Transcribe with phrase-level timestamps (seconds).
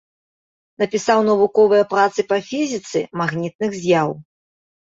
[0.83, 4.09] Напісаў навуковыя працы па фізіцы магнітных з'яў.